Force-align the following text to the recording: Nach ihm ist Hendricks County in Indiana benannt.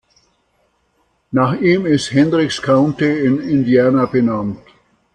Nach 1.29 1.53
ihm 1.61 1.85
ist 1.85 2.11
Hendricks 2.11 2.59
County 2.59 3.05
in 3.23 3.39
Indiana 3.39 4.07
benannt. 4.07 4.57